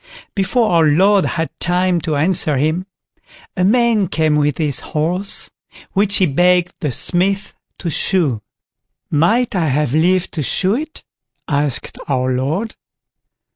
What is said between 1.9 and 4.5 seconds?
to answer him, a man came